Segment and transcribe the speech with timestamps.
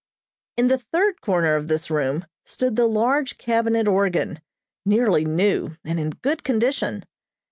[0.57, 4.41] In the third corner of this room stood the large cabinet organ,
[4.83, 7.03] nearly new, and in good condition.